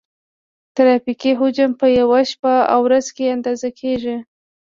[0.75, 4.17] ترافیکي حجم په یوه شپه او ورځ کې اندازه کیږي